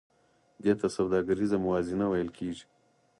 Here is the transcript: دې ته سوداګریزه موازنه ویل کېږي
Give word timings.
دې 0.63 0.73
ته 0.79 0.87
سوداګریزه 0.97 1.57
موازنه 1.65 2.05
ویل 2.07 2.29
کېږي 2.37 2.65